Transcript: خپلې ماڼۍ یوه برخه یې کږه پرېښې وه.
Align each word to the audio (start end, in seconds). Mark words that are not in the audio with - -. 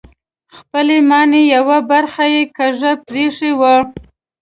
خپلې 0.57 0.97
ماڼۍ 1.09 1.43
یوه 1.55 1.77
برخه 1.91 2.25
یې 2.33 2.43
کږه 2.57 2.91
پرېښې 3.07 3.51
وه. 3.59 3.75